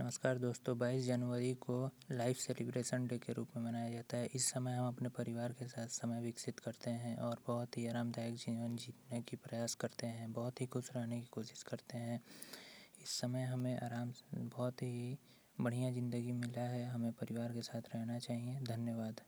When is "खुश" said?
10.66-10.90